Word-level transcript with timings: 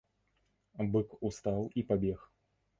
Бык 0.95 1.13
устаў 1.31 1.71
і 1.79 1.87
пабег. 1.93 2.29